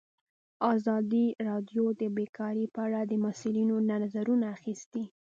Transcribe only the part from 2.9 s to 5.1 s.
د مسؤلینو نظرونه اخیستي.